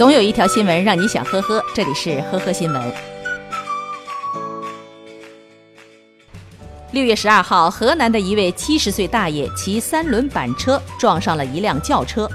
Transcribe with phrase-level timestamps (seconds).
[0.00, 2.92] 总有一条新闻让你想呵呵，这里是呵呵新闻。
[6.92, 12.26] 六月十二号，河南的一位七十岁大爷骑三轮板车撞上了一辆轿车，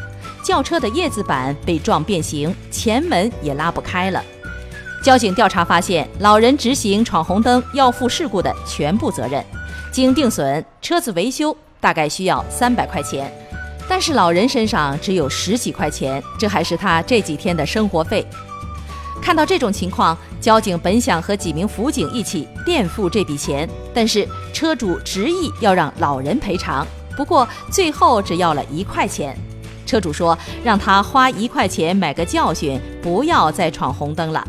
[0.43, 4.23] 轿车的叶子板被撞变形，前门也拉不开了。
[5.03, 9.43] 交警调查发现，老人直行闯红灯要负事故的全部责任。
[9.91, 13.33] 经定损，车子维修大概需要三百块钱，
[13.87, 18.25] 但是老人身上只有十几块钱，这还是他这几天的生活费。
[19.21, 26.85] 看到这种情况，交警本想和几名辅警一起垫付这笔钱，但是车主执意要让老人赔偿，
[27.15, 29.35] 不过最后只要了一块钱。
[29.85, 34.45] 车主说让他花一块钱买个教训，不要再闯红灯了。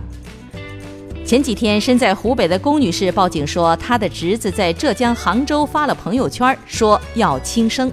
[1.25, 7.91] 前几天，身在湖北的龚女士报警说，她的侄子在浙江杭州发了朋友圈，说要轻生。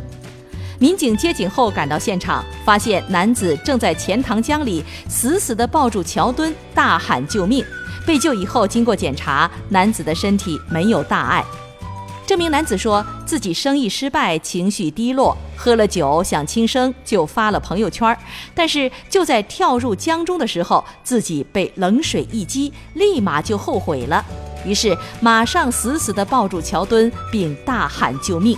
[0.83, 7.63] 民警接警后赶到现场，发现男子正在钱塘江里死死地抱住桥墩，大喊救命。
[8.05, 11.41] 被救以后，经过检查，男子的身体没有大碍。
[12.27, 18.17] 这名男子说自己生意失败，情绪低落，喝了酒想轻生，就发了朋友圈。
[18.53, 24.21] 但是就在跳入江中的时候，自己被冷水一击，立马就后悔了，
[24.65, 28.57] 于是马上死死地抱住桥墩，并大喊救命。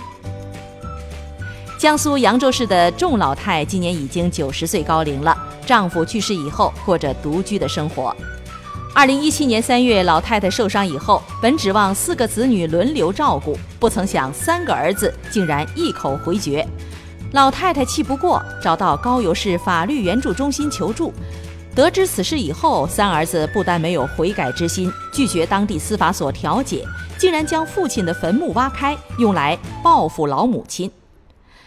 [1.78, 8.16] 江苏扬州市的仲老太今年已经九十岁高龄了，丈夫去世以后，过着独居的生活。
[8.94, 16.66] 二零一七年三月，老太太受伤以后，本指望四个子女轮流照顾，不曾想三个儿子竟然一口回绝。
[17.32, 21.12] 老太太气不过，找到高邮市法律援助中心求助。
[21.74, 26.86] 得知此事以后，三儿子不但没有悔改之心，拒绝当地司法所调解，
[27.18, 30.90] 竟然将父亲的坟墓挖开，用来报复老母亲。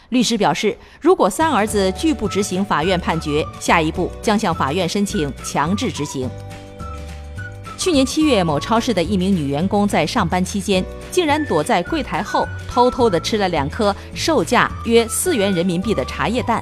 [0.09, 6.29] 律师表示，如果三儿子拒不执行法院判决，下一步将向法院申请强制执行。
[7.77, 16.61] 去年七月，某超市的一名女员工在上班期间，竟然躲在柜台后，偷偷地吃了两颗售价约四元人民币的茶叶蛋。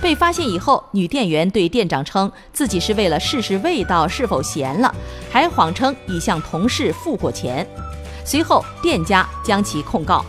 [0.00, 4.92] 被发现以后，女店员对店长称自己是为了试试味道是否咸了，
[5.30, 7.66] 还谎称已向同事付过钱。
[8.24, 10.24] 随后，店家将其控告。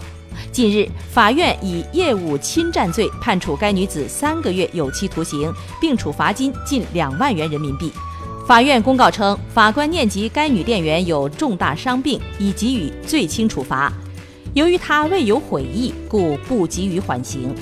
[0.57, 7.93] 近日，法院以业务侵占罪判处该女子三个月有期徒刑，并处罚金近两万元人民币。
[8.47, 13.93] 法院公告称，法官念及该女店员有重大伤病，已给予最轻处罚。
[14.55, 17.53] 由于她未有悔意，故不给予缓刑。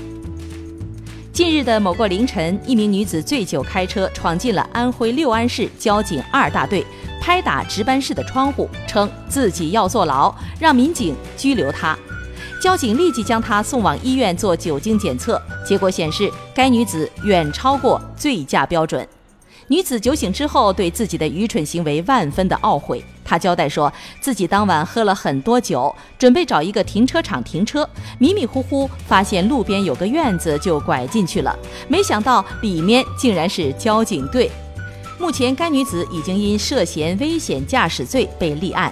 [1.34, 6.86] 近日的某个凌晨，一名女子醉酒开车闯进了安徽六安市交警二大队，
[7.22, 12.00] 拍打值班室的窗户，称自己要坐牢，让民警拘留她。
[12.66, 19.08] 交警立即将她送往医院做酒精检测，结果显示该女子远超过醉驾标准。
[19.68, 23.06] 女子酒醒之后，对自己的愚蠢行为万分的懊悔。
[23.24, 27.88] 她交代说，自己当晚喝了很多酒，准备找一个停车场停车，
[28.18, 31.56] 迷迷糊糊发现路边有个院子，就拐进去了。
[31.88, 34.50] 没想到里面竟然是交警队。
[35.20, 38.92] 目前，该女子已经因涉嫌危险驾驶罪被立案。